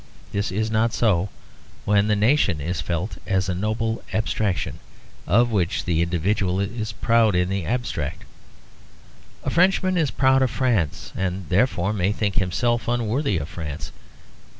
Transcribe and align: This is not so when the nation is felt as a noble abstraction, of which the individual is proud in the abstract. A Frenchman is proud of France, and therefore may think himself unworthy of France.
This 0.31 0.51
is 0.51 0.71
not 0.71 0.93
so 0.93 1.29
when 1.85 2.07
the 2.07 2.15
nation 2.15 2.59
is 2.59 2.81
felt 2.81 3.19
as 3.27 3.47
a 3.47 3.53
noble 3.53 4.01
abstraction, 4.11 4.79
of 5.27 5.51
which 5.51 5.85
the 5.85 6.01
individual 6.01 6.59
is 6.59 6.91
proud 6.91 7.35
in 7.35 7.49
the 7.49 7.67
abstract. 7.67 8.23
A 9.43 9.51
Frenchman 9.51 9.97
is 9.97 10.09
proud 10.09 10.41
of 10.41 10.49
France, 10.49 11.13
and 11.15 11.47
therefore 11.49 11.93
may 11.93 12.11
think 12.11 12.33
himself 12.37 12.87
unworthy 12.87 13.37
of 13.37 13.47
France. 13.47 13.91